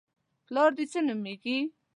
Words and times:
_پلار 0.47 0.69
دې 0.77 0.85
څه 0.91 0.99
نومېږي؟ 1.07 1.57